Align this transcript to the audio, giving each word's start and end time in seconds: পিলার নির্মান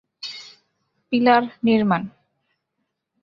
পিলার 1.11 1.43
নির্মান 1.63 2.03